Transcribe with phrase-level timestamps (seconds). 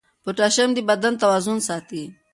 [0.23, 2.03] پوټاشیم د بدن توازن ساتي.